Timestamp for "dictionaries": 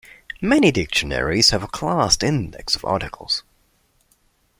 0.71-1.51